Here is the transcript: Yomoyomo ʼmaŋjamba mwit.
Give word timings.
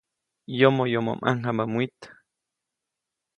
Yomoyomo 0.59 1.11
ʼmaŋjamba 1.19 1.63
mwit. 1.73 1.97